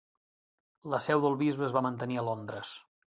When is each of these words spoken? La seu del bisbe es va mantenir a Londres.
La 0.93 0.99
seu 1.07 1.21
del 1.25 1.37
bisbe 1.43 1.67
es 1.67 1.77
va 1.77 1.85
mantenir 1.89 2.19
a 2.23 2.25
Londres. 2.31 2.73